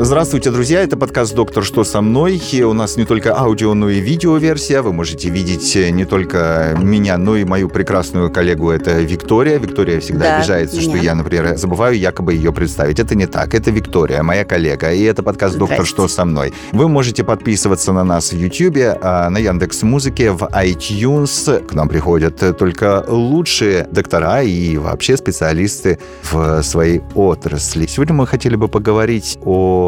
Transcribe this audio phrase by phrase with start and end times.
[0.00, 0.80] Здравствуйте, друзья!
[0.82, 2.40] Это подкаст «Доктор, что со мной?».
[2.52, 4.80] И у нас не только аудио, но и видеоверсия.
[4.80, 8.70] Вы можете видеть не только меня, но и мою прекрасную коллегу.
[8.70, 9.58] Это Виктория.
[9.58, 11.02] Виктория всегда Да, обижается, что меня.
[11.02, 13.00] я, например, забываю якобы ее представить.
[13.00, 13.56] Это не так.
[13.56, 14.92] Это Виктория, моя коллега.
[14.92, 16.54] И это подкаст «Доктор, что со мной?».
[16.70, 21.66] Вы можете подписываться на нас в YouTube, а на Яндекс Музыке, в iTunes.
[21.66, 27.86] К нам приходят только лучшие доктора и вообще специалисты в своей отрасли.
[27.86, 29.87] Сегодня мы хотели бы поговорить о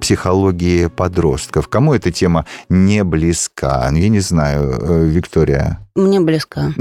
[0.00, 1.68] психологии подростков.
[1.68, 3.88] Кому эта тема не близка?
[3.90, 5.78] Ну, Я не знаю, э, Виктория.
[5.94, 6.74] Мне близко.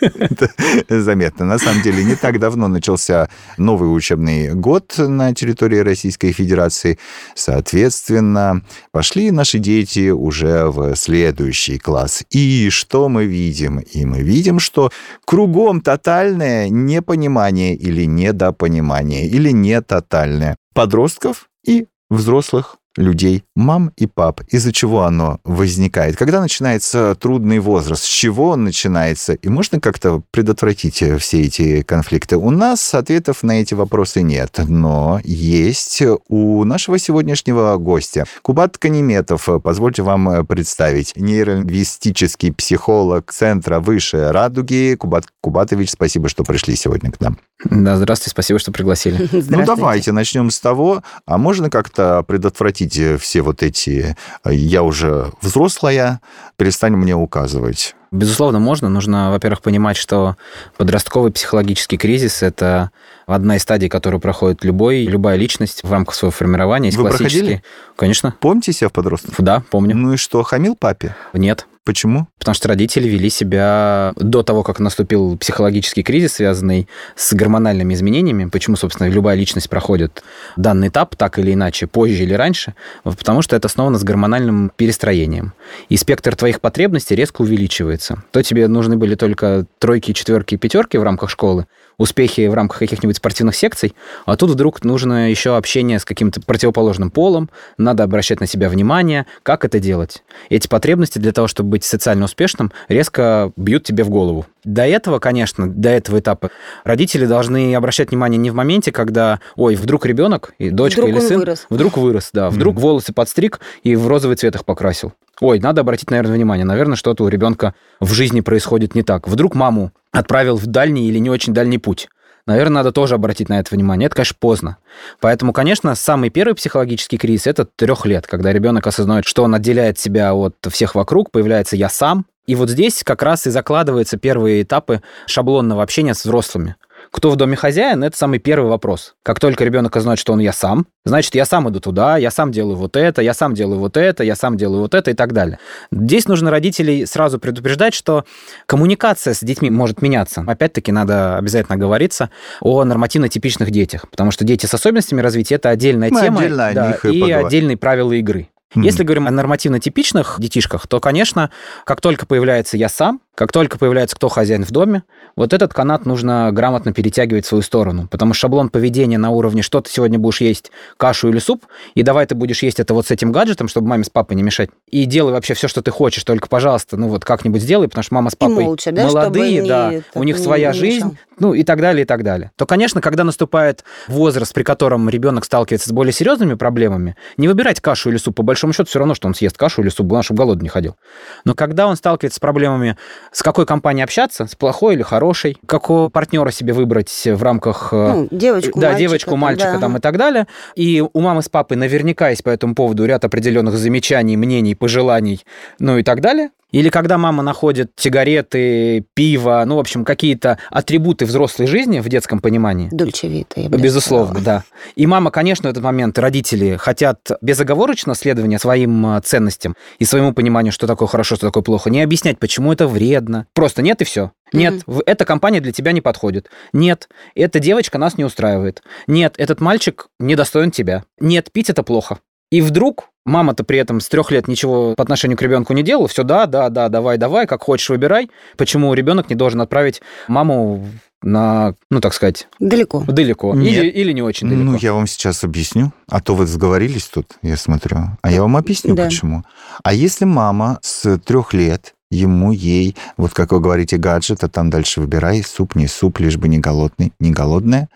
[0.00, 0.50] Это
[0.88, 1.44] заметно.
[1.44, 3.28] На самом деле, не так давно начался
[3.58, 6.98] новый учебный год на территории Российской Федерации.
[7.34, 12.24] Соответственно, пошли наши дети уже в следующий класс.
[12.30, 13.78] И что мы видим?
[13.78, 14.90] И мы видим, что
[15.24, 24.40] кругом тотальное непонимание или недопонимание, или не тотальное подростков и взрослых людей, мам и пап.
[24.48, 26.16] Из-за чего оно возникает?
[26.16, 28.04] Когда начинается трудный возраст?
[28.04, 29.34] С чего он начинается?
[29.34, 32.36] И можно как-то предотвратить э, все эти конфликты?
[32.36, 38.24] У нас ответов на эти вопросы нет, но есть у нашего сегодняшнего гостя.
[38.42, 44.96] Кубат Канеметов, позвольте вам э, представить, нейролингвистический психолог Центра Выше Радуги.
[44.98, 47.38] Кубат Кубатович, спасибо, что пришли сегодня к нам.
[47.64, 49.28] Да, здравствуйте, спасибо, что пригласили.
[49.50, 54.82] Ну, давайте начнем с того, а можно как-то предотвратить э, все вот эти э, «я
[54.82, 56.20] уже взрослая,
[56.56, 57.94] перестань мне указывать».
[58.12, 58.88] Безусловно, можно.
[58.88, 60.36] Нужно, во-первых, понимать, что
[60.76, 62.90] подростковый психологический кризис– это
[63.26, 66.88] одна из стадий, которую проходит любой, любая личность в рамках своего формирования.
[66.88, 67.62] Есть Вы классические- проходили?
[67.94, 68.34] Конечно.
[68.40, 69.34] Помните себя в подростках?
[69.38, 69.94] Да, помню.
[69.94, 71.14] Ну и что, хамил папе?
[71.34, 71.68] Нет.
[71.84, 72.28] Почему?
[72.38, 78.50] Потому что родители вели себя до того, как наступил психологический кризис, связанный с гормональными изменениями.
[78.50, 80.22] Почему, собственно, любая личность проходит
[80.56, 82.74] данный этап так или иначе, позже или раньше?
[83.02, 85.54] Потому что это основано с гормональным перестроением.
[85.88, 88.22] И спектр твоих потребностей резко увеличивается.
[88.30, 91.66] То тебе нужны были только тройки, четверки и пятерки в рамках школы,
[92.00, 93.94] успехи в рамках каких-нибудь спортивных секций,
[94.24, 99.26] а тут вдруг нужно еще общение с каким-то противоположным полом, надо обращать на себя внимание,
[99.42, 100.22] как это делать.
[100.48, 104.46] Эти потребности для того, чтобы быть социально успешным, резко бьют тебе в голову.
[104.64, 106.50] До этого, конечно, до этого этапа
[106.84, 111.20] родители должны обращать внимание не в моменте, когда, ой, вдруг ребенок, и дочка Вдруг или
[111.20, 111.66] сын, вырос.
[111.68, 115.12] вдруг вырос, да, вдруг волосы подстриг и в розовый цвет их покрасил.
[115.40, 116.66] Ой, надо обратить, наверное, внимание.
[116.66, 119.26] Наверное, что-то у ребенка в жизни происходит не так.
[119.26, 122.08] Вдруг маму отправил в дальний или не очень дальний путь.
[122.46, 124.06] Наверное, надо тоже обратить на это внимание.
[124.06, 124.76] Это, конечно, поздно.
[125.20, 129.98] Поэтому, конечно, самый первый психологический кризис это трех лет, когда ребенок осознает, что он отделяет
[129.98, 132.26] себя от всех вокруг, появляется я сам.
[132.46, 136.76] И вот здесь как раз и закладываются первые этапы шаблонного общения с взрослыми.
[137.12, 139.14] Кто в доме хозяин, это самый первый вопрос.
[139.24, 142.52] Как только ребенок осознает, что он я сам, значит, я сам иду туда, я сам
[142.52, 145.32] делаю вот это, я сам делаю вот это, я сам делаю вот это и так
[145.32, 145.58] далее.
[145.90, 148.24] Здесь нужно родителей сразу предупреждать, что
[148.66, 150.44] коммуникация с детьми может меняться.
[150.46, 156.10] Опять-таки, надо обязательно говориться о нормативно-типичных детях, потому что дети с особенностями развития– это отдельная
[156.10, 157.46] Мы тема отдельно да, и поговорим.
[157.46, 158.48] отдельные правила игры.
[158.74, 158.84] Мгм.
[158.84, 161.50] Если говорим о нормативно-типичных детишках, то, конечно,
[161.84, 165.02] как только появляется я сам, как только появляется кто хозяин в доме,
[165.34, 168.06] вот этот канат нужно грамотно перетягивать в свою сторону.
[168.08, 171.64] Потому что шаблон поведения на уровне, что ты сегодня будешь есть, кашу или суп,
[171.94, 174.42] и давай ты будешь есть это вот с этим гаджетом, чтобы маме с папой не
[174.42, 174.70] мешать.
[174.88, 178.14] И делай вообще все, что ты хочешь, только, пожалуйста, ну вот как-нибудь сделай, потому что
[178.14, 180.78] мама с папой молча, да, молодые, чтобы не- да, так у них не- своя не
[180.78, 181.16] жизнь, мешал.
[181.40, 182.52] Ну и так далее, и так далее.
[182.56, 187.80] То, конечно, когда наступает возраст, при котором ребенок сталкивается с более серьезными проблемами, не выбирать
[187.80, 190.22] кашу или суп, по большому счету, все равно, что он съест кашу или суп, главное,
[190.22, 190.96] чтобы голодный не ходил.
[191.44, 192.96] Но когда он сталкивается с проблемами,
[193.32, 197.88] с какой компанией общаться, с плохой или хорошей, какого партнера себе выбрать в рамках...
[197.92, 199.78] э, Ну, девочку, да, мальчика девочку, мальчика да.
[199.78, 200.46] там и так далее.
[200.76, 205.44] И у мамы с папой наверняка есть по этому поводу ряд определенных замечаний, мнений, пожеланий,
[205.78, 206.50] ну и так далее.
[206.72, 212.40] Или когда мама находит сигареты, пиво, ну, в общем, какие-то атрибуты взрослой жизни в детском
[212.40, 212.88] понимании.
[212.92, 214.64] Дольче Вита, я бы Безусловно, сказала.
[214.74, 214.90] да.
[214.94, 220.32] И мама, конечно, в этот момент родители хотят безоговорочно следования своим э, ценностям и своему
[220.32, 223.46] пониманию, что такое хорошо, что такое плохо, не объяснять, почему это вредно.
[223.54, 224.32] Просто нет и все.
[224.52, 226.48] Нет, в- эта компания для тебя не подходит.
[226.72, 228.82] Нет, эта девочка нас не устраивает.
[229.06, 231.04] Нет, этот мальчик недостоин тебя.
[231.20, 232.18] Нет, пить это плохо.
[232.50, 236.08] И вдруг мама-то при этом с трех лет ничего по отношению к ребенку не делала,
[236.08, 238.30] все да, да, да, давай, давай, как хочешь, выбирай.
[238.56, 240.86] Почему ребенок не должен отправить маму
[241.22, 243.04] на, ну, так сказать, Далеко.
[243.06, 243.54] далеко.
[243.54, 243.84] Нет.
[243.84, 244.64] Или, или не очень далеко.
[244.64, 245.92] Ну, я вам сейчас объясню.
[246.08, 247.98] А то вы сговорились тут, я смотрю.
[248.22, 249.04] А я вам объясню, Да.
[249.04, 249.44] почему.
[249.84, 254.68] А если мама с трех лет ему, ей, вот как вы говорите, гаджет, а там
[254.68, 257.88] дальше выбирай, суп, не суп, лишь бы не голодный, не голодная.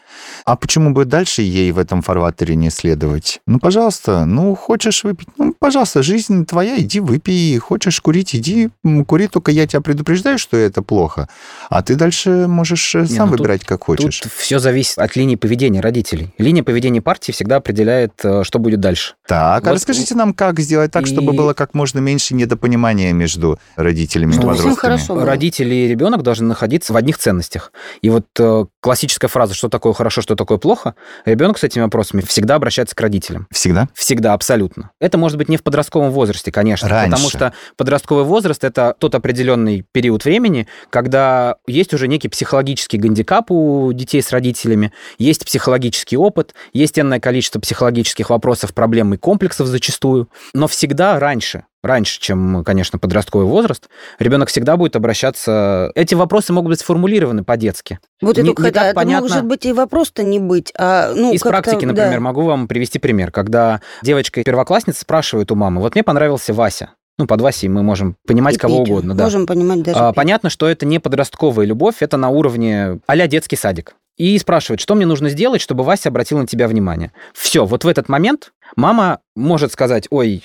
[0.44, 3.40] А почему бы дальше ей в этом фарватере не следовать?
[3.49, 7.58] Ну, пожалуйста, ну, хочешь выпить, ну, пожалуйста, жизнь твоя, иди выпей.
[7.58, 8.70] Хочешь курить, иди
[9.08, 11.28] кури, только я тебя предупреждаю, что это плохо.
[11.69, 14.20] А ты дальше можешь э, сам ну тут- выбирать, как хочешь.
[14.20, 16.32] Тут все зависит от линии поведения родителей.
[16.38, 19.14] Линия поведения партии всегда определяет, э, что будет дальше.
[19.26, 23.12] Так, а Вот- расскажите нам, как сделать так, чтобы И- было как можно меньше недопонимания
[23.12, 24.74] между родителями и Чтобы всем подростками.
[24.74, 25.26] хорошо было.
[25.26, 27.72] Родители и ребенок должны находиться в одних ценностях.
[28.02, 32.20] И вот э, классическая фраза «что такое хорошо, что такое плохо», ребенок с этими вопросами
[32.22, 33.46] всегда обращается к родителям.
[33.50, 33.88] Всегда?
[33.94, 34.90] Всегда, абсолютно.
[35.00, 37.10] Это может быть не в подростковом возрасте, конечно, Раньше.
[37.10, 43.50] потому что подростковый возраст это тот определенный период времени, когда есть уже некий психологический гандикап
[43.50, 49.66] у детей с родителями, есть психологический опыт, есть энное количество психологических вопросов, проблем и комплексов
[49.66, 53.88] зачастую, но всегда раньше, раньше, чем, конечно, подростковый возраст,
[54.19, 55.92] ребенок всегда будет обращаться...
[55.94, 57.98] Эти вопросы могут быть сформулированы по-детски.
[58.20, 59.28] Вот Не- это, не так это понятно.
[59.28, 61.92] может быть и вопрос-то не быть, а ну Из практики, да.
[61.92, 66.90] например, могу вам привести пример, когда девочка-первоклассница спрашивает у мамы, вот мне понравился Вася.
[67.16, 68.92] Ну, под Васей мы можем понимать И кого Петю.
[68.92, 69.25] угодно, да.
[69.25, 69.98] Можем понимать даже.
[69.98, 73.94] А, понятно, что это не подростковая любовь, это на уровне а детский садик.
[74.16, 77.12] И спрашивает, что мне нужно сделать, чтобы Вася обратил на тебя внимание.
[77.32, 80.44] Все, вот в этот момент мама может сказать, ой,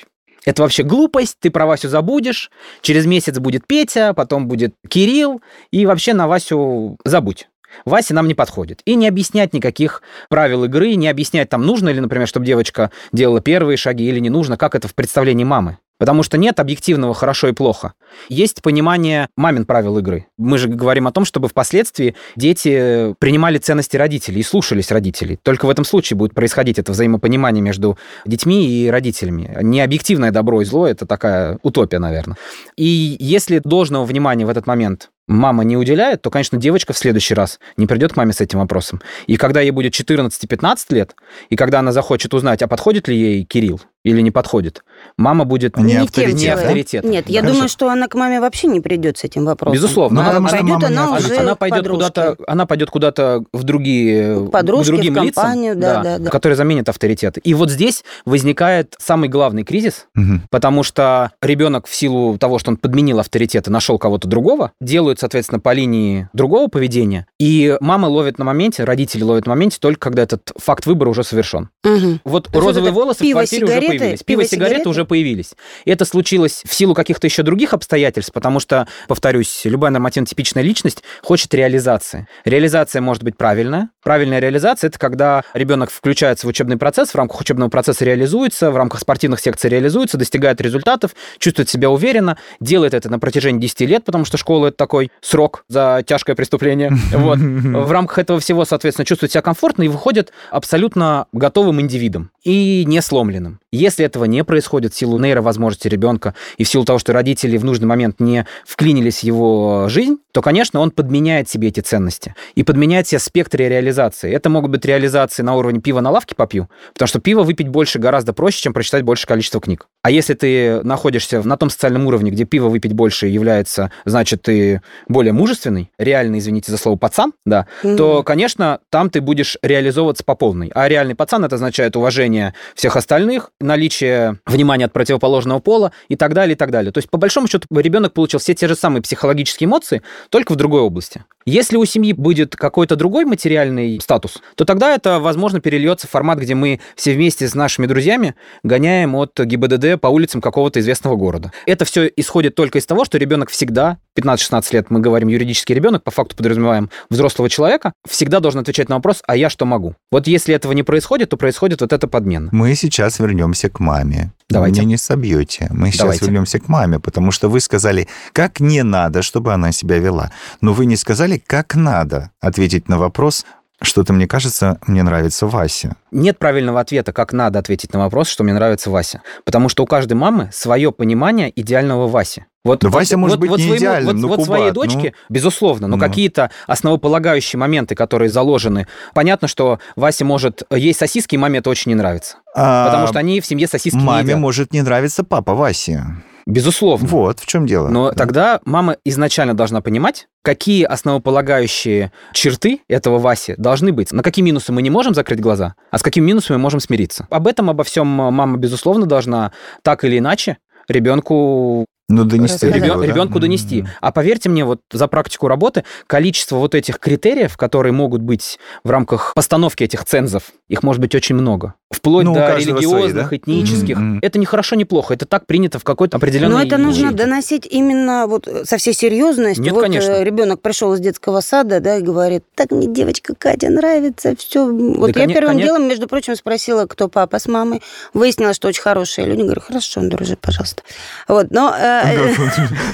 [0.50, 2.50] это вообще глупость, ты про Васю забудешь,
[2.82, 7.48] через месяц будет Петя, потом будет Кирилл, и вообще на Васю забудь.
[7.86, 8.82] Вася нам не подходит.
[8.86, 13.42] И не объяснять никаких правил игры, не объяснять, там, нужно ли, например, чтобы девочка делала
[13.42, 15.78] первые шаги или не нужно, как это в представлении мамы.
[16.00, 17.94] Потому что нет объективного хорошо и плохо.
[18.30, 20.28] Есть понимание мамин правил игры.
[20.38, 25.38] Мы же говорим о том, чтобы впоследствии дети принимали ценности родителей и слушались родителей.
[25.44, 29.58] Только в этом случае будет происходить это взаимопонимание между детьми и родителями.
[29.62, 32.38] Не объективное добро и зло, это такая утопия, наверное.
[32.78, 37.36] И если должного внимания в этот момент мама не уделяет, то, конечно, девочка в следующий
[37.36, 39.02] раз не придет к маме с этим вопросом.
[39.28, 41.16] И когда ей будет 14-15 лет,
[41.50, 44.84] и когда она захочет узнать, а подходит ли ей Кирилл или не подходит,
[45.18, 46.54] мама будет Не тем авторитет, не да?
[46.54, 47.04] авторитет.
[47.04, 47.54] Нет, я Хорошо.
[47.54, 49.74] думаю, что она к маме вообще не придет с этим вопросом.
[49.74, 50.16] Безусловно.
[50.16, 53.44] Ну, Она- потому что пойдет мама не она уже она пойдет куда-то, она пойдет куда-то
[53.52, 56.30] в другие, К подружке, к другим в компанию, лицам, да, да, да.
[56.30, 57.38] которые заменят авторитет.
[57.44, 60.44] И вот здесь возникает самый главный кризис, Мгм.
[60.50, 65.20] потому что ребенок в силу того, что он подменил авторитет и нашел кого-то другого, делают,
[65.20, 70.00] соответственно, по линии другого поведения, и мама ловит на моменте, родители ловят на моменте только
[70.00, 71.70] когда этот факт выбора уже совершен.
[71.84, 72.22] Мгм.
[72.24, 74.24] Вот То розовые волосы в пиво, квартире уже сигареты, появились.
[74.24, 74.90] пиво, Пиво, сигареты сигареты?
[74.90, 75.52] уже появились.
[75.86, 81.04] И это случилось в силу каких-то еще других обстоятельств, потому что, повторюсь, любая нормативно-типичная личность
[81.22, 82.28] хочет реализации.
[82.46, 83.90] Реализация может быть правильная.
[84.04, 88.78] Правильная реализация– это когда ребенок включается в учебный процесс, в рамках учебного процесса реализуется, в
[88.78, 94.06] рамках спортивных секций реализуется, достигает результатов, чувствует себя уверенно, делает это на протяжении 10 лет,
[94.06, 96.92] потому что школа– это такой срок за тяжкое преступление.
[97.20, 97.38] Вот.
[97.40, 103.02] В рамках этого всего, соответственно, чувствует себя комфортно и выходит абсолютно готовым индивидом и не
[103.02, 103.60] сломленным.
[103.80, 107.64] Если этого не происходит в силу нейровозможности ребенка и в силу того, что родители в
[107.64, 112.64] нужный момент не вклинились в его жизнь, то, конечно, он подменяет себе эти ценности и
[112.64, 114.34] подменяет себе спектры реализации.
[114.34, 118.00] Это могут быть реализации на уровне пива на лавке попью, потому что пиво выпить больше
[118.00, 119.88] гораздо проще, чем прочитать больше количество книг.
[120.02, 124.82] А если ты находишься на том социальном уровне, где пиво выпить больше является, значит, ты
[125.10, 130.36] более мужественный, реально, извините за слово, пацан, да, то, конечно, там ты будешь реализовываться по
[130.36, 130.72] полной.
[130.74, 136.34] А реальный пацан это означает уважение всех остальных, наличие внимания от противоположного пола и так
[136.34, 136.94] далее, и так далее.
[136.94, 140.56] То есть, по большому счету, ребенок получил все те же самые психологические эмоции, только в
[140.56, 141.26] другой области.
[141.46, 146.40] Если у семьи будет какой-то другой материальный статус, то тогда это, возможно, перельется в формат,
[146.40, 151.52] где мы все вместе с нашими друзьями гоняем от ГИБДД по улицам какого-то известного города.
[151.66, 156.04] Это все исходит только из того, что ребенок всегда, 15-16 лет мы говорим юридический ребенок,
[156.04, 159.96] по факту подразумеваем взрослого человека, всегда должен отвечать на вопрос, а я что могу?
[160.12, 162.50] Вот если этого не происходит, то происходит вот эта подмена.
[162.52, 164.32] Мы сейчас вернемся к маме.
[164.50, 164.82] Давайте.
[164.82, 165.68] Меня не собьете.
[165.70, 166.26] Мы сейчас Давайте.
[166.26, 170.32] вернемся к маме, потому что вы сказали, как не надо, чтобы она себя вела.
[170.62, 173.46] Но вы не сказали, как надо ответить на вопрос,
[173.82, 175.96] Что-то, мне кажется, мне нравится Вася.
[176.12, 179.22] Нет правильного ответа, как надо ответить на вопрос, что мне нравится Вася.
[179.46, 182.46] Потому что у каждой мамы свое понимание идеального Васи.
[182.66, 184.70] Вот, Да вот- Вася может вот- быть вот не своему- идеальным, вот, но вот своей
[184.72, 186.02] Кубат, дочке, безусловно, но Ну.
[186.04, 188.86] какие-то основополагающие моменты, которые заложены.
[189.14, 192.36] Понятно, что Вася может есть сосиски, и маме это очень не нравится.
[192.54, 194.40] А Потому что они в семье сосиски не маме едят.
[194.40, 196.00] может не нравиться папа Васи.
[196.50, 197.08] Безусловно.
[197.08, 197.90] Вот в чем дело.
[197.90, 198.16] Но Да.
[198.16, 204.12] тогда мама изначально должна понимать, какие основополагающие черты этого Васи должны быть.
[204.12, 207.28] На какие минусы мы не можем закрыть глаза, а с какими минусами мы можем смириться.
[207.30, 209.52] Об этом, обо всем мама, безусловно, должна
[209.84, 213.06] так или иначе ребенку Ну, донести ребен- да?
[213.06, 213.86] ребенку донести.
[214.02, 218.90] А поверьте мне, вот за практику работы количество вот этих критериев, которые могут быть в
[218.90, 221.76] рамках постановки этих цензов, их может быть очень много.
[221.92, 223.36] Вплоть Ну, до каждого свои, религиозных, да?
[223.36, 223.98] этнических.
[223.98, 224.20] Мгм.
[224.22, 225.14] Это не хорошо, не плохо.
[225.14, 226.56] Это так принято в какой-то определенной...
[226.56, 229.64] Но это нужно доносить именно вот со всей серьезностью.
[229.64, 230.22] Нет, вот конечно.
[230.24, 234.66] ребенок пришел из детского сада, да, и говорит, так мне девочка Катя нравится, все.
[234.72, 237.82] Вот я коне- первым коне- делом, между прочим, спросила, кто папа с мамой.
[238.14, 239.42] Выяснилось, что очень хорошие люди.
[239.42, 240.84] Говорю, хорошо, дружи, пожалуйста.
[241.28, 241.76] Вот, но...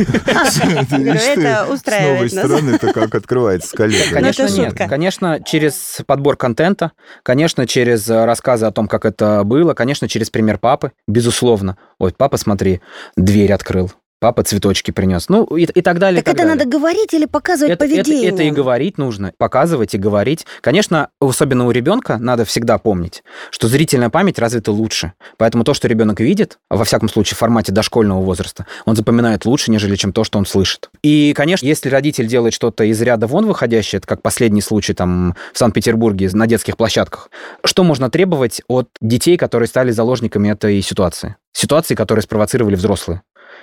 [1.25, 2.31] это С устраивает новой нас.
[2.31, 4.12] стороны это как открывается с коллегой.
[4.12, 4.74] Конечно, нет.
[4.75, 6.91] Конечно, через подбор контента,
[7.24, 11.77] конечно, через э, рассказы о том, как это было, конечно, через пример папы, безусловно.
[12.00, 12.81] Ой, папа, смотри,
[13.15, 13.91] дверь открыл,
[14.25, 15.29] папа цветочки принес.
[15.29, 16.22] Ну, и, и так далее.
[16.22, 16.55] и Так это далее.
[16.58, 18.32] надо говорить или показывать это, это, поведение?
[18.32, 20.48] это и говорить нужно, показывать и говорить.
[20.62, 25.13] Конечно, особенно у ребенка надо всегда помнить, что зрительная память развита лучше.
[25.38, 29.70] Поэтому то, что ребенок видит, во всяком случае в формате дошкольного возраста, он запоминает лучше,
[29.70, 30.89] нежели чем то, что он слышит.
[31.03, 35.36] И, конечно, если родитель делает что-то из ряда вон выходящее, это как последний случай там
[35.53, 37.29] в Санкт-Петербурге на детских площадках,
[37.63, 41.36] что можно требовать от детей, которые стали заложниками этой ситуации?
[41.53, 43.22] Ситуации, которые спровоцировали взрослые.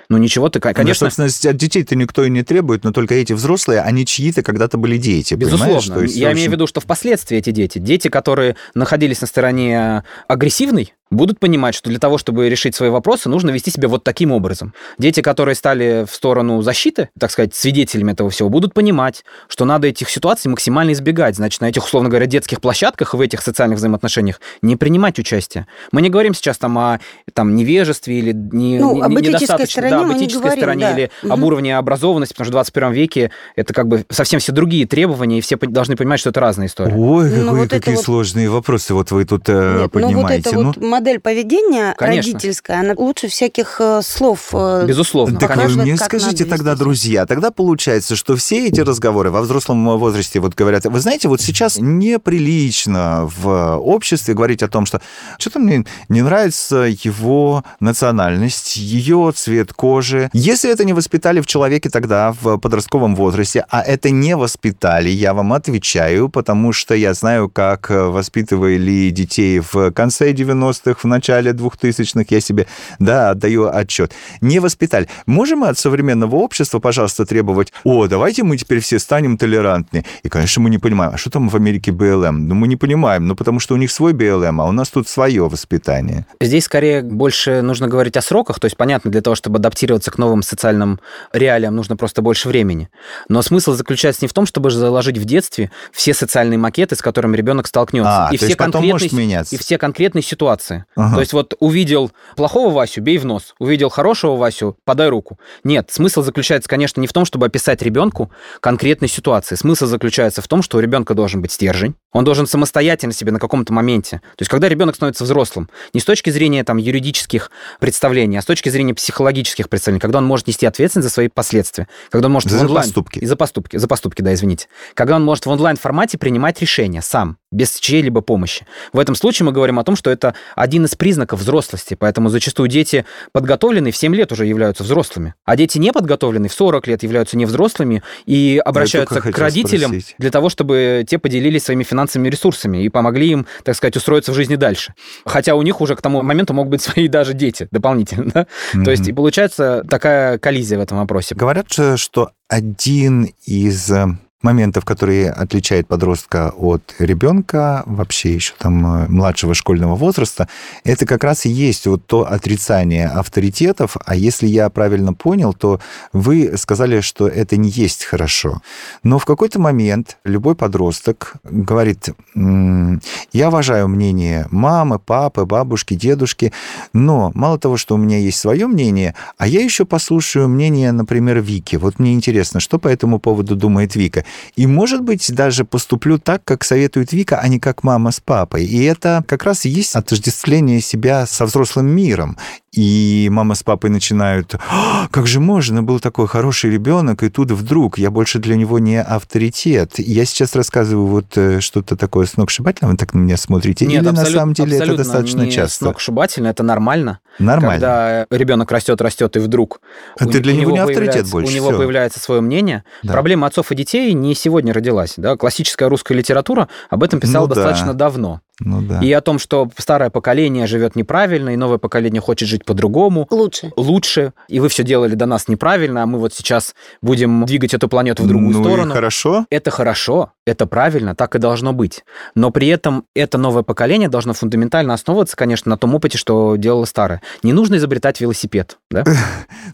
[0.09, 3.33] Ну ничего, ты, Конечно, конечно, собственно, от детей-то никто и не требует, но только эти
[3.33, 5.53] взрослые, они чьи-то когда-то были дети, понимаешь?
[5.61, 5.93] Безусловно.
[5.95, 9.27] То есть, Я общем, имею в виду, что впоследствии эти дети, дети, которые находились на
[9.27, 14.03] стороне агрессивной, будут понимать, что для того, чтобы решить свои вопросы, нужно вести себя вот
[14.03, 14.73] таким образом.
[14.97, 19.87] Дети, которые стали в сторону защиты, так сказать, свидетелями этого всего, будут понимать, что надо
[19.87, 21.35] этих ситуаций максимально избегать.
[21.35, 25.67] Значит, на этих, условно говоря, детских площадках и в этих социальных взаимоотношениях не принимать участие.
[25.91, 26.99] Мы не говорим сейчас там о
[27.33, 30.59] там, невежестве или не, Ну, не- об не- этической недостаточно- стороне да, об этической говорим,
[30.59, 30.91] стороне да.
[30.97, 31.31] или Мгм.
[31.31, 35.37] об уровне образованности, потому что в 21 веке это как бы совсем все другие требования,
[35.37, 36.93] и все должны понимать, что это разная история.
[36.95, 39.91] Ой, Ну, какие, вот какие вот- сложные вопросы вот вы тут э, Нет, ну вот
[39.91, 40.49] поднимаете.
[40.49, 42.31] эта вот модель поведения Конечно.
[42.33, 44.49] родительская, она лучше всяких э, слов.
[44.53, 45.39] э, Безусловно.
[45.39, 50.39] Так вы мне скажите тогда, друзья, тогда получается, что все эти разговоры во взрослом возрасте
[50.39, 55.01] вот говорят, вы знаете, вот сейчас неприлично в обществе говорить о том, что
[55.37, 60.29] что-то мне не нравится его национальность, ее цвет кожи.
[60.31, 65.33] Если это не воспитали в человеке тогда в подростковом возрасте, а это не воспитали, я
[65.33, 72.25] вам отвечаю, потому что я знаю, как воспитывали детей в конце 90-х, в начале 2000-х,
[72.29, 72.65] я себе,
[72.99, 74.13] да, отдаю отчет.
[74.39, 75.09] Не воспитали.
[75.25, 80.05] Можем мы от современного общества, пожалуйста, требовать, о, давайте мы теперь все станем толерантны.
[80.23, 82.47] И, конечно, мы не понимаем, а что там в Америке БЛМ?
[82.47, 85.09] Ну, мы не понимаем, ну, потому что у них свой БЛМ, а у нас тут
[85.09, 86.25] свое воспитание.
[86.39, 90.17] Здесь скорее больше нужно говорить о сроках, то есть понятно, для того, чтобы адаптироваться к
[90.17, 90.99] новым социальным
[91.31, 92.89] реалиям, нужно просто больше времени.
[93.27, 97.35] Но смысл заключается не в том, чтобы заложить в детстве все социальные макеты, с которыми
[97.35, 100.85] ребенок столкнется, А, и, все конкретные, и все конкретные ситуации.
[100.95, 101.15] Ага.
[101.15, 105.39] То есть вот увидел плохого Васю, бей в нос, увидел хорошего Васю, подай руку.
[105.63, 109.55] Нет, смысл заключается, конечно, не в том, чтобы описать ребенку конкретной ситуации.
[109.55, 113.39] Смысл заключается в том, что у ребенка должен быть стержень, он должен самостоятельно себе на
[113.39, 114.17] каком-то моменте.
[114.37, 118.45] То есть когда ребенок становится взрослым, не с точки зрения там юридических представлений, а с
[118.45, 122.49] точки зрения психологических представлений, когда он может нести ответственность за свои последствия, когда он может
[122.49, 122.85] За в онлайн...
[122.85, 123.19] поступки.
[123.19, 124.67] И за поступки, за поступки, да, извините.
[124.93, 128.65] Когда он может в онлайн-формате принимать решения сам, без чьей-либо помощи.
[128.91, 132.67] В этом случае мы говорим о том, что это один из признаков взрослости, поэтому зачастую
[132.67, 137.03] дети подготовленные в 7 лет уже являются взрослыми, а дети не подготовленные в 40 лет
[137.03, 140.15] являются невзрослыми и обращаются только к родителям спросить.
[140.17, 144.35] для того, чтобы те поделились своими финансовыми ресурсами и помогли им, так сказать, устроиться в
[144.35, 144.93] жизни дальше.
[145.25, 148.31] Хотя у них уже к тому моменту могут быть свои даже дети дополнительно.
[148.33, 148.47] да?
[148.83, 151.35] То есть и получается такая коллизия в этом вопросе.
[151.35, 154.05] Говорят, что один из э,
[154.43, 160.47] моментов, которые отличает подростка от ребенка, вообще еще там э, младшего школьного возраста,
[160.83, 163.97] это как раз и есть вот то отрицание авторитетов.
[164.05, 165.79] А если я правильно понял, то
[166.11, 168.61] вы сказали, что это не есть хорошо.
[169.03, 176.51] Но в какой-то момент любой подросток говорит, «М, я уважаю мнение мамы, папы, бабушки, дедушки,
[176.91, 181.39] но мало того, что у меня есть свое мнение, а я еще послушаю мнение, например,
[181.39, 181.77] Вики.
[181.77, 184.25] Вот мне интересно, что по этому поводу думает Вика.
[184.55, 188.65] И, может быть, даже поступлю так, как советует Вика, а не как мама с папой.
[188.65, 192.37] И это как раз и есть отождествление себя со взрослым миром.
[192.73, 197.51] И мама с папой начинают, «А, как же можно, был такой хороший ребенок, и тут
[197.51, 199.99] вдруг я больше для него не авторитет.
[199.99, 204.09] Я сейчас рассказываю вот э, что-то такое сногсшибательное, вы так на меня смотрите, Нет, или
[204.09, 205.85] на самом деле это достаточно не часто?
[205.85, 207.19] сногсшибательно, это нормально.
[207.37, 207.73] Нормально.
[207.73, 209.79] Когда ребенок растет, растет, и вдруг
[210.19, 211.77] А у ты для у него не авторитет больше, У него всё.
[211.77, 212.83] появляется свое мнение.
[213.03, 213.13] Да.
[213.13, 215.13] Проблема отцов и детей не сегодня родилась.
[215.17, 215.35] Да?
[215.37, 217.55] Классическая русская литература об этом писала Ну да.
[217.61, 218.41] достаточно давно.
[218.59, 218.99] Ну да.
[219.01, 223.71] И о том, что старое поколение живет неправильно, и новое поколение хочет жить по-другому, Лучше.
[223.75, 227.87] лучше, и вы все делали до нас неправильно, а мы вот сейчас будем двигать эту
[227.87, 228.91] планету в другую ну сторону.
[228.91, 229.45] и хорошо.
[229.49, 232.03] Это хорошо, это правильно, так и должно быть.
[232.35, 236.85] Но при этом это новое поколение должно фундаментально основываться, конечно, на том опыте, что делало
[236.85, 237.21] старое.
[237.43, 238.77] Не нужно изобретать велосипед.
[238.91, 239.03] Да?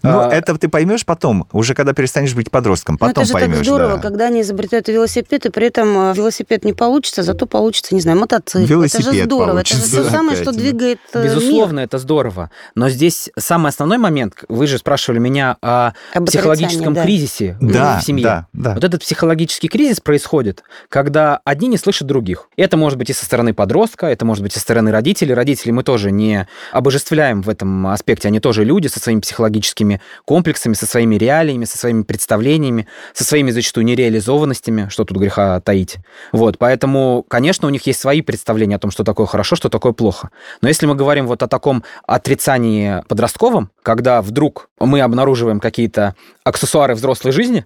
[0.01, 2.93] Ну, А- это ты поймешь потом, уже когда перестанешь быть подростком.
[2.93, 4.01] Ну, Потом это же поймешь, так здорово, да.
[4.01, 8.17] когда они изобретают велосипед, и при этом э, велосипед не получится, зато получится, не знаю,
[8.19, 8.63] мотоцикл.
[8.63, 9.59] это Велосипед же здорово.
[9.59, 11.33] Это же то самое, что двигает э, мир.
[11.33, 12.49] Безусловно, это здорово.
[12.75, 15.91] Но здесь самый основной момент, вы же спрашивали меня о
[16.25, 18.23] психологическом кризисе в семье.
[18.23, 18.73] да, да.
[18.75, 20.59] Вот этот психологический кризис происходит,
[20.89, 22.50] когда одни не слышат других.
[22.58, 25.34] Это может быть и со стороны подростка, это может быть и со стороны родителей.
[25.34, 28.28] Родителей мы тоже не обожествляем в этом аспекте.
[28.28, 33.51] Они тоже люди со своими психологическими комплексами, со своими реалиями, со своими представлениями, со своими
[33.51, 35.98] зачастую нереализованностями, что тут греха таить.
[36.32, 39.94] Вот, поэтому, конечно, у них есть свои представления о том, что такое хорошо, что такое
[39.94, 40.30] плохо.
[40.62, 46.96] Но если мы говорим вот о таком отрицании подростковом, когда вдруг мы обнаруживаем какие-то аксессуары
[46.96, 47.66] взрослой жизни,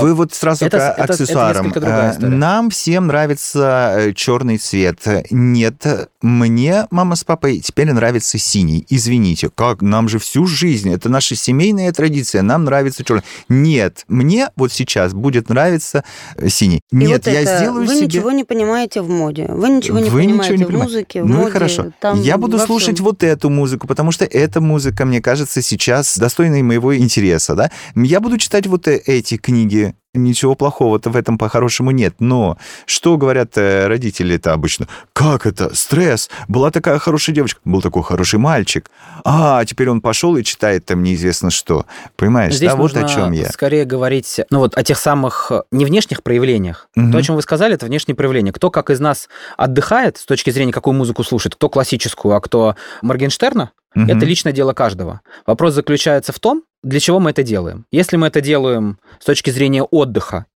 [0.00, 1.64] Вы вот сразу это- к это- это аксессуарам.
[1.66, 2.26] несколько другая Э.
[2.28, 5.00] Нам всем нравится черный цвет.
[5.30, 8.86] Нет, мне мама с папой теперь нравится синий.
[8.88, 13.22] Извините, как нам же всю жизнь, это наша семейная традиция, нам нравится черный.
[13.48, 16.04] Нет, мне вот сейчас будет нравиться
[16.36, 16.80] э, синий.
[16.92, 18.06] И Нет, вот я это, сделаю вы себе...
[18.06, 20.92] ничего не понимаете в моде, вы ничего не Вы понимаете ничего не в понимаете.
[20.94, 21.48] музыке, в ну моде.
[21.48, 21.92] и хорошо.
[22.00, 22.66] там Я буду во всем.
[22.66, 27.54] слушать вот эту музыку, потому что эта музыка, мне кажется, сейчас достойной моего интереса.
[27.54, 27.70] Да?
[27.94, 29.94] Я буду читать вот э- эти книги книги.
[30.16, 32.14] Ничего плохого-то в этом по-хорошему нет.
[32.18, 34.88] Но что говорят э, родители-то обычно?
[35.12, 35.74] Как это?
[35.74, 36.30] Стресс.
[36.48, 38.90] Была такая хорошая девочка, был такой хороший мальчик.
[39.24, 41.86] А, теперь он пошел и читает там неизвестно что.
[42.16, 42.76] Понимаешь, Здесь да?
[42.76, 43.48] Вот о чем я.
[43.50, 46.88] скорее говорить ну, вот, о тех самых э, не внешних проявлениях.
[46.96, 47.12] Мгм.
[47.12, 48.52] То, о чем вы сказали, это внешние проявления.
[48.52, 52.74] Кто как из нас отдыхает с точки зрения, какую музыку слушает, кто классическую, а кто
[53.02, 54.10] Моргенштерна, Мгм.
[54.10, 55.20] это личное дело каждого.
[55.46, 57.86] Вопрос заключается в том, для чего мы это делаем.
[57.90, 60.05] Если мы это делаем с точки зрения отдыха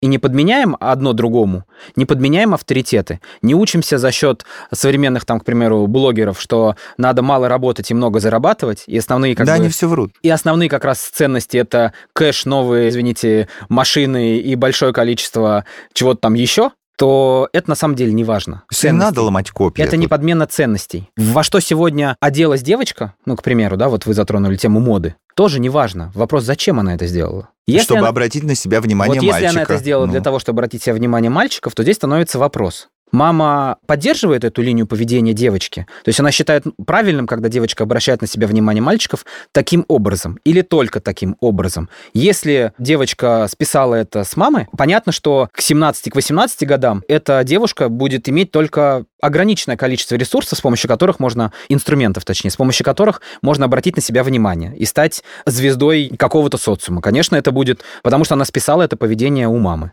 [0.01, 1.65] и не подменяем одно другому,
[1.97, 7.49] не подменяем авторитеты, не учимся за счет современных, там, к примеру, блогеров, что надо мало
[7.49, 9.61] работать и много зарабатывать, и основные как да, бы...
[9.63, 10.13] они все врут.
[10.23, 16.35] И основные как раз ценности это кэш, новые, извините, машины и большое количество чего-то там
[16.35, 18.63] еще, то это на самом деле не важно.
[18.83, 19.85] Не надо ломать копья.
[19.85, 20.11] Это не тут.
[20.11, 21.09] подмена ценностей.
[21.17, 25.61] Во что сегодня оделась девочка, ну, к примеру, да, вот вы затронули тему моды, тоже
[25.61, 26.13] не важно.
[26.15, 27.49] Вопрос, зачем она это сделала.
[27.67, 29.51] Если Чтобы она- обратить на себя внимание вот если мальчика.
[29.53, 30.25] она это сделала для Ну.
[30.25, 32.89] того, чтобы обратить себе внимание мальчиков, то здесь становится вопрос.
[33.12, 35.87] Мама поддерживает эту линию поведения девочки?
[36.05, 40.62] То есть она считает правильным, когда девочка обращает на себя внимание мальчиков таким образом или
[40.62, 41.88] только таким образом?
[42.14, 48.51] Если девочка списала это с мамы, понятно, что к 17-18 годам эта девушка будет иметь
[48.51, 53.96] только ограниченное количество ресурсов, с помощью которых можно, инструментов точнее, с помощью которых можно обратить
[53.96, 57.03] на себя внимание и стать звездой какого-то социума.
[57.03, 59.92] Конечно, это будет, потому что она списала это поведение у мамы.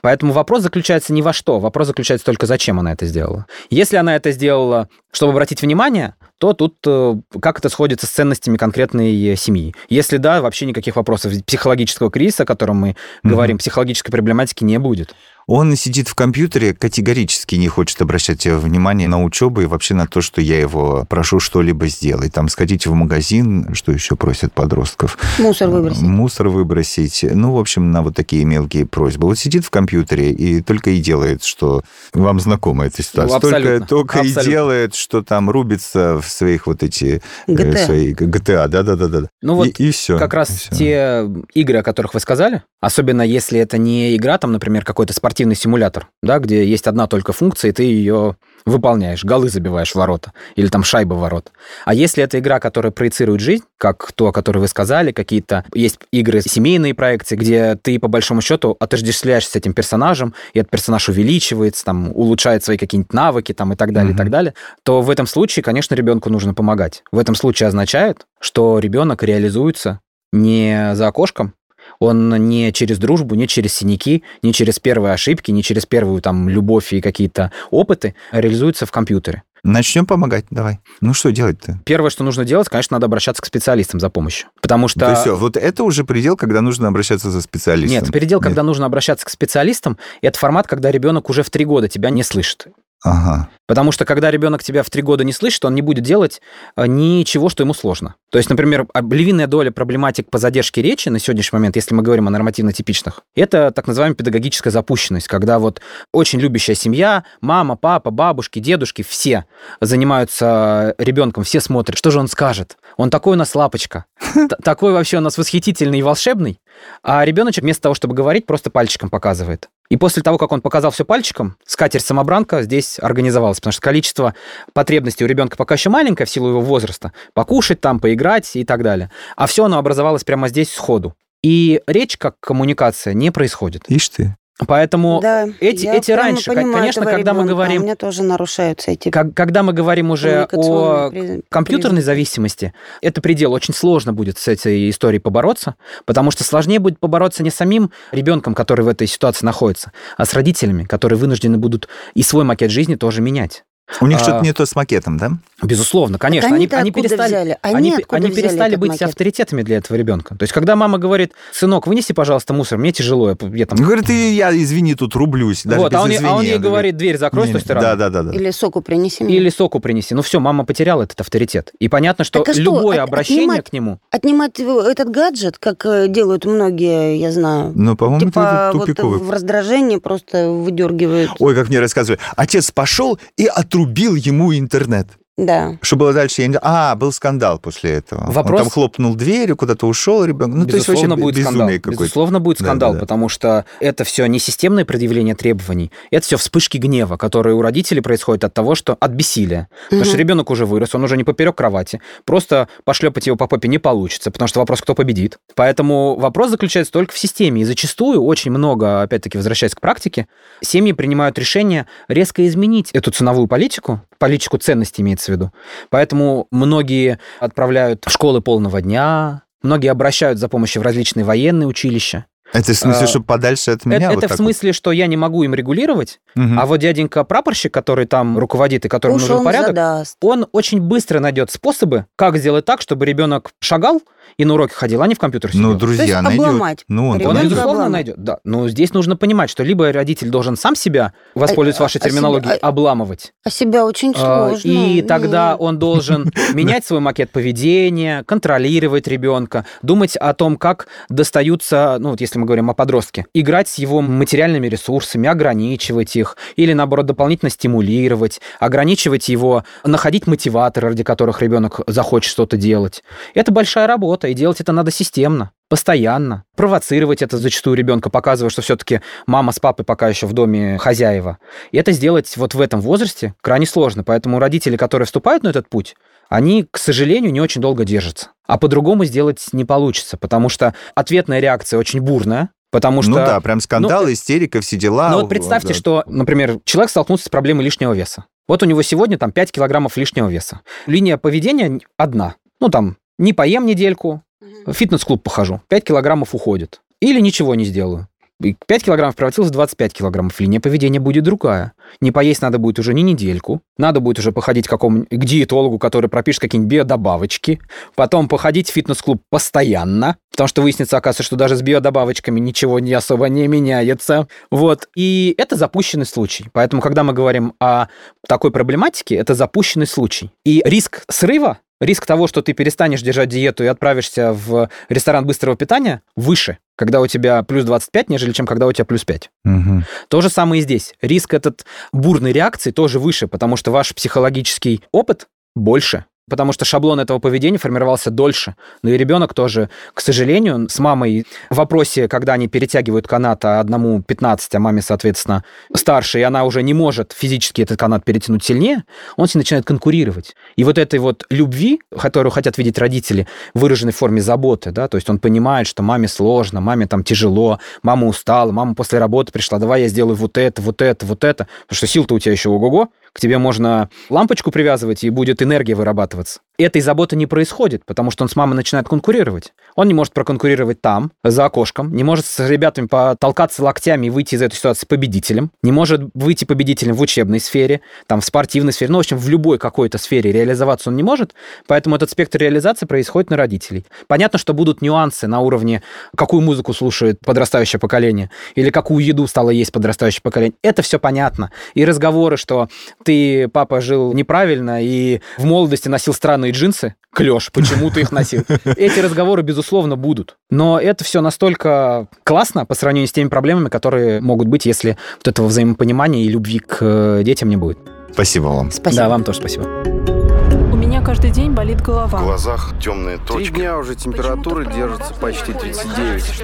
[0.00, 3.46] Поэтому вопрос заключается не во что, вопрос заключается только зачем она это сделала.
[3.70, 8.56] Если она это сделала, чтобы обратить внимание, то тут э, как это сходится с ценностями
[8.56, 9.74] конкретной семьи.
[9.88, 13.32] Если да, вообще никаких вопросов психологического кризиса, о котором мы Мгм.
[13.32, 15.14] говорим, психологической проблематики не будет.
[15.46, 20.20] Он сидит в компьютере, категорически не хочет обращать внимание на учебу и вообще на то,
[20.20, 22.32] что я его прошу что-либо сделать.
[22.32, 25.18] Там сходить в магазин, что еще просят подростков?
[25.38, 26.02] Мусор выбросить.
[26.02, 27.24] Мусор выбросить.
[27.28, 29.26] Ну, в общем, на вот такие мелкие просьбы.
[29.26, 33.34] Вот сидит в компьютере и только и делает, что вам знакома эта ситуация.
[33.34, 33.86] Ну, только абсолютно.
[33.86, 34.50] только и Абсолютно.
[34.50, 37.22] делает, что там рубится в своих вот эти...
[37.46, 37.84] э, GTA.
[37.84, 39.28] Свои GTA, да-да-да.
[39.42, 40.18] Ну вот и, все.
[40.18, 44.84] как раз те игры, о которых вы сказали, особенно если это не игра, там, например,
[44.84, 49.92] какой-то спортивный симулятор, да, где есть одна только функция, и ты ее выполняешь, голы забиваешь
[49.92, 51.50] в ворота, или там шайбы в ворот.
[51.84, 55.98] А если это игра, которая проецирует жизнь, как то, о которой вы сказали, какие-то есть
[56.12, 61.08] игры, семейные проекции, где ты, по большому счету, отождествляешься с этим персонажем, и этот персонаж
[61.08, 64.18] увеличивается, там, улучшает свои какие-нибудь навыки, там, и так далее, и Мгм.
[64.18, 67.02] так далее, то в этом случае, конечно, ребенку нужно помогать.
[67.10, 70.00] В этом случае означает, что ребенок реализуется
[70.32, 71.54] не за окошком,
[72.02, 76.48] Он не через дружбу, не через синяки, не через первые ошибки, не через первую там
[76.48, 79.44] любовь и какие-то опыты реализуется в компьютере.
[79.62, 80.80] Начнем помогать, давай.
[81.00, 81.78] Ну что делать-то?
[81.84, 84.48] Первое, что нужно делать, конечно, надо обращаться к специалистам за помощью.
[84.60, 84.98] Потому что...
[84.98, 88.02] Да все, вот это уже предел, когда нужно обращаться за специалистом.
[88.02, 88.48] Нет, предел, Нет.
[88.48, 92.24] когда нужно обращаться к специалистам, это формат, когда ребенок уже в три года тебя не
[92.24, 92.66] слышит.
[93.04, 93.48] Ага.
[93.66, 96.40] Потому что когда ребенок тебя в три года не слышит, он не будет делать
[96.76, 98.14] э, ничего, что ему сложно.
[98.30, 102.28] То есть, например, львиная доля проблематик по задержке речи на сегодняшний момент, если мы говорим
[102.28, 105.80] о нормативно-типичных, это так называемая педагогическая запущенность, когда вот
[106.12, 109.46] очень любящая семья, мама, папа, бабушки, дедушки, все
[109.80, 112.76] занимаются ребенком, все смотрят, что же он скажет.
[112.96, 114.04] Он такой у нас лапочка,
[114.62, 116.60] такой вообще у нас восхитительный и волшебный,
[117.02, 119.68] а ребеночек вместо того, чтобы говорить, просто пальчиком показывает.
[119.92, 124.34] И после того, как он показал все пальчиком, скатерть-самобранка здесь организовалась, потому что количество
[124.72, 127.12] потребностей у ребенка пока еще маленькое в силу его возраста.
[127.34, 129.10] Покушать там, поиграть и так далее.
[129.36, 131.14] А все оно образовалось прямо здесь сходу.
[131.42, 133.84] И речь как коммуникация не происходит.
[133.88, 134.34] Ишь ты.
[134.66, 137.82] Поэтому да, эти, эти раньше, понимаю, конечно, когда ребенка, мы говорим...
[137.82, 139.10] У меня тоже нарушаются эти...
[139.10, 141.10] Как, когда мы говорим уже о
[141.48, 142.04] компьютерной признаки.
[142.04, 143.52] зависимости, это предел.
[143.52, 148.54] Очень сложно будет с этой историей побороться, потому что сложнее будет побороться не самим ребенком,
[148.54, 152.94] который в этой ситуации находится, а с родителями, которые вынуждены будут и свой макет жизни
[152.94, 153.64] тоже менять.
[154.00, 155.32] У них а, что-то не то с макетом, да?
[155.62, 156.54] Безусловно, конечно.
[156.54, 157.58] они, они, перестали, взяли?
[157.62, 159.08] Они, они, они перестали быть макет?
[159.08, 160.34] авторитетами для этого ребенка.
[160.36, 163.30] То есть, когда мама говорит, сынок, вынеси, пожалуйста, мусор, мне тяжело.
[163.30, 163.78] Я, я там...
[163.78, 165.62] Говорит, и я, извини, тут рублюсь.
[165.64, 167.60] Даже вот, без а, он, извини, а он ей говорит, дверь закрой не, с той
[167.60, 167.86] стороны.
[167.86, 168.32] Да, да, да, да.
[168.32, 169.36] Или соку принеси мне.
[169.36, 170.14] Или соку принеси.
[170.14, 171.72] Ну все, мама потеряла этот авторитет.
[171.78, 173.98] И понятно, что, а что любое от, обращение отнимать, к нему...
[174.10, 177.72] Отнимать этот гаджет, как э, делают многие, я знаю.
[177.74, 179.18] Ну, по-моему, типа, это тупиковый.
[179.18, 181.30] Вот в раздражении просто выдергивают.
[181.38, 182.20] Ой, как мне рассказывали.
[182.36, 185.08] Отец пошел и отрубил ему интернет.
[185.38, 185.78] Да.
[185.80, 186.42] Что было дальше?
[186.42, 186.58] Я не...
[186.60, 188.30] А, был скандал после этого.
[188.30, 188.60] Вопрос...
[188.60, 190.56] Он там хлопнул дверью, куда-то ушел ребенок.
[190.56, 192.00] Ну, Безусловно, то есть вообще будет безумие скандал.
[192.00, 193.00] Безусловно, будет скандал, да, да, да.
[193.00, 198.02] потому что это все не системное предъявление требований, это все вспышки гнева, которые у родителей
[198.02, 199.68] происходят от того, что от бессилия.
[199.70, 199.90] Угу.
[199.90, 202.02] Потому что ребенок уже вырос, он уже не поперек кровати.
[202.26, 205.38] Просто пошлепать его по попе не получится, потому что вопрос, кто победит.
[205.54, 207.62] Поэтому вопрос заключается только в системе.
[207.62, 210.26] И зачастую очень много, опять-таки, возвращаясь к практике,
[210.60, 215.52] семьи принимают решение резко изменить эту ценовую политику, политику ценностей имеется в виду.
[215.90, 222.26] Поэтому многие отправляют в школы полного дня, многие обращают за помощью в различные военные училища.
[222.52, 224.06] Это в смысле, а, чтобы подальше от меня?
[224.06, 224.76] Это, вот это в смысле, вот?
[224.76, 226.54] что я не могу им регулировать, угу.
[226.56, 230.18] а вот дяденька прапорщик, который там руководит и которому Уж нужен он порядок, задаст.
[230.20, 234.02] он очень быстро найдет способы, как сделать так, чтобы ребенок шагал
[234.36, 235.70] и на уроки ходил, а не в компьютер сидел.
[235.70, 236.40] Ну, друзья, То есть найдет.
[236.40, 236.84] обломать.
[236.88, 237.92] Ну, он, он безусловно, обломать.
[237.92, 238.16] найдет.
[238.18, 238.38] Да.
[238.44, 242.56] Но здесь нужно понимать, что либо родитель должен сам себя, воспользуясь а, вашей а терминологией,
[242.56, 243.32] себя, обламывать.
[243.44, 244.68] А себя очень а, сложно.
[244.68, 251.96] И тогда он должен менять свой макет поведения, контролировать ребенка, думать о том, как достаются,
[252.00, 256.72] ну, вот если мы говорим о подростке, играть с его материальными ресурсами, ограничивать их, или,
[256.72, 263.02] наоборот, дополнительно стимулировать, ограничивать его, находить мотиваторы, ради которых ребенок захочет что-то делать.
[263.34, 268.60] Это большая работа, и делать это надо системно постоянно, провоцировать это зачастую ребенка, показывая, что
[268.60, 271.38] все-таки мама с папой пока еще в доме хозяева.
[271.70, 274.04] И это сделать вот в этом возрасте крайне сложно.
[274.04, 275.96] Поэтому родители, которые вступают на этот путь,
[276.28, 278.32] они, к сожалению, не очень долго держатся.
[278.46, 283.10] А по-другому сделать не получится, потому что ответная реакция очень бурная, Потому ну что...
[283.12, 285.10] Ну да, прям скандал, ну, истерика, все дела.
[285.10, 285.74] Ну вот представьте, да.
[285.74, 288.24] что, например, человек столкнулся с проблемой лишнего веса.
[288.48, 290.60] Вот у него сегодня там 5 килограммов лишнего веса.
[290.86, 292.36] Линия поведения одна.
[292.60, 294.22] Ну там, не поем недельку,
[294.66, 296.80] в фитнес-клуб похожу, 5 килограммов уходит.
[297.00, 298.08] Или ничего не сделаю.
[298.42, 300.40] 5 килограммов превратилось в 25 килограммов.
[300.40, 301.72] Линия поведения будет другая.
[302.00, 303.60] Не поесть надо будет уже не недельку.
[303.76, 307.60] Надо будет уже походить к какому к диетологу, который пропишет какие-нибудь биодобавочки.
[307.94, 310.16] Потом походить в фитнес-клуб постоянно.
[310.32, 314.26] Потому что выяснится, оказывается, что даже с биодобавочками ничего не особо не меняется.
[314.50, 314.88] Вот.
[314.96, 316.46] И это запущенный случай.
[316.52, 317.86] Поэтому, когда мы говорим о
[318.26, 320.30] такой проблематике, это запущенный случай.
[320.44, 325.56] И риск срыва риск того, что ты перестанешь держать диету и отправишься в ресторан быстрого
[325.56, 329.30] питания, выше, когда у тебя плюс 25, нежели чем когда у тебя плюс 5.
[329.44, 329.82] Угу.
[330.08, 330.94] То же самое и здесь.
[331.02, 337.00] Риск этот бурной реакции тоже выше, потому что ваш психологический опыт больше потому что шаблон
[337.00, 338.54] этого поведения формировался дольше.
[338.82, 343.60] Но и ребенок тоже, к сожалению, с мамой в вопросе, когда они перетягивают канат, а
[343.60, 348.44] одному 15, а маме, соответственно, старше, и она уже не может физически этот канат перетянуть
[348.44, 348.84] сильнее,
[349.16, 350.34] он с ней начинает конкурировать.
[350.56, 354.96] И вот этой вот любви, которую хотят видеть родители, выраженной в форме заботы, да, то
[354.96, 359.58] есть он понимает, что маме сложно, маме там тяжело, мама устала, мама после работы пришла,
[359.58, 362.50] давай я сделаю вот это, вот это, вот это, потому что сил-то у тебя еще
[362.50, 365.74] ого-го, к тебе можно лампочку привязывать, и будет энергия
[366.12, 366.40] вырабатываться.
[366.62, 369.52] Этой заботы не происходит, потому что он с мамой начинает конкурировать.
[369.74, 374.34] Он не может проконкурировать там, за окошком, не может с ребятами потолкаться локтями и выйти
[374.34, 378.90] из этой ситуации победителем, не может выйти победителем в учебной сфере, там, в спортивной сфере,
[378.92, 381.34] ну, в общем, в любой какой-то сфере реализоваться он не может,
[381.66, 383.84] поэтому этот спектр реализации происходит на родителей.
[384.06, 385.82] Понятно, что будут нюансы на уровне,
[386.16, 390.56] какую музыку слушает подрастающее поколение, или какую еду стало есть подрастающее поколение.
[390.62, 391.50] Это все понятно.
[391.74, 392.68] И разговоры, что
[393.04, 398.44] ты, папа, жил неправильно и в молодости носил странные джинсы, клеш, почему ты их носил.
[398.64, 400.36] Эти разговоры, безусловно, будут.
[400.50, 405.28] Но это все настолько классно по сравнению с теми проблемами, которые могут быть, если вот
[405.28, 407.78] этого взаимопонимания и любви к э, детям не будет.
[408.12, 408.70] Спасибо вам.
[408.70, 409.02] Спасибо.
[409.04, 409.64] Да, вам тоже спасибо.
[409.64, 412.18] У меня каждый день болит В голова.
[412.20, 413.52] глазах темные Три точки.
[413.54, 416.42] дня уже температура держится почти 39.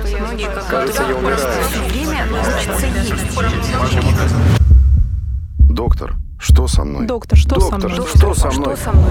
[0.71, 1.39] Кажется, я умираю.
[5.69, 7.07] Доктор, что со мной?
[7.07, 8.07] Доктор, что со Доктор, мной?
[8.15, 8.77] что со мной?
[8.77, 9.09] Что со мной?